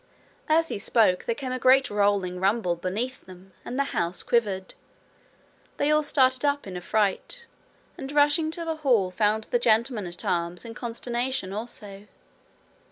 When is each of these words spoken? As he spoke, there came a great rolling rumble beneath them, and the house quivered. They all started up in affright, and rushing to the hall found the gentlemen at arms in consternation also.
As 0.49 0.69
he 0.69 0.79
spoke, 0.79 1.25
there 1.25 1.35
came 1.35 1.51
a 1.51 1.59
great 1.59 1.91
rolling 1.91 2.39
rumble 2.39 2.75
beneath 2.75 3.23
them, 3.27 3.53
and 3.63 3.77
the 3.77 3.83
house 3.93 4.23
quivered. 4.23 4.73
They 5.77 5.91
all 5.91 6.01
started 6.01 6.43
up 6.43 6.65
in 6.65 6.75
affright, 6.75 7.45
and 7.99 8.11
rushing 8.11 8.49
to 8.49 8.65
the 8.65 8.77
hall 8.77 9.11
found 9.11 9.43
the 9.51 9.59
gentlemen 9.59 10.07
at 10.07 10.25
arms 10.25 10.65
in 10.65 10.73
consternation 10.73 11.53
also. 11.53 12.07